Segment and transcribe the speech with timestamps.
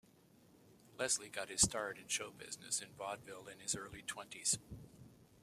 [0.97, 4.57] Leslie got his start in show business in vaudeville in his early twenties.